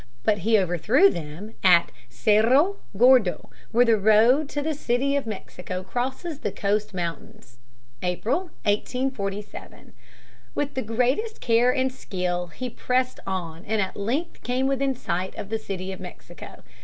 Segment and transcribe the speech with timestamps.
[0.23, 5.83] But he overthrew them at Cerro Gordo, where the road to the City of Mexico
[5.83, 7.59] crosses the coast mountains
[8.01, 9.93] (April, 1847).
[10.55, 15.35] With the greatest care and skill he pressed on and at length came within sight
[15.37, 16.63] of the City of Mexico.